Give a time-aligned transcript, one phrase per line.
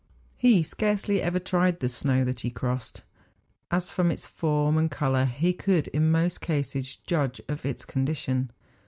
[0.35, 3.03] He scarcely ever tried the snow that he crossed,
[3.69, 8.49] as from its form and colour he could in most cases judge of its condition.